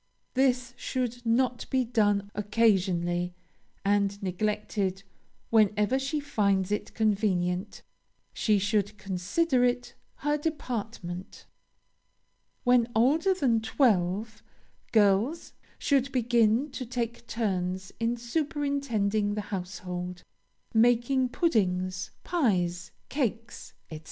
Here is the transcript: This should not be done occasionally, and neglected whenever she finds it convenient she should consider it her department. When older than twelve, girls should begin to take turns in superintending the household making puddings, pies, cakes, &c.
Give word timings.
This 0.33 0.73
should 0.77 1.23
not 1.27 1.69
be 1.69 1.85
done 1.85 2.31
occasionally, 2.33 3.35
and 3.85 4.19
neglected 4.23 5.03
whenever 5.51 5.99
she 5.99 6.19
finds 6.19 6.71
it 6.71 6.95
convenient 6.95 7.83
she 8.33 8.57
should 8.57 8.97
consider 8.97 9.63
it 9.63 9.93
her 10.25 10.39
department. 10.39 11.45
When 12.63 12.91
older 12.95 13.35
than 13.35 13.61
twelve, 13.61 14.41
girls 14.91 15.53
should 15.77 16.11
begin 16.11 16.71
to 16.71 16.83
take 16.83 17.27
turns 17.27 17.91
in 17.99 18.17
superintending 18.17 19.35
the 19.35 19.41
household 19.53 20.23
making 20.73 21.29
puddings, 21.29 22.09
pies, 22.23 22.89
cakes, 23.09 23.75
&c. 23.91 23.99